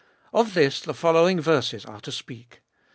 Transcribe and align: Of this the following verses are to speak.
Of 0.33 0.55
this 0.55 0.81
the 0.81 0.95
following 0.95 1.39
verses 1.39 1.85
are 1.85 2.01
to 2.01 2.11
speak. 2.11 2.63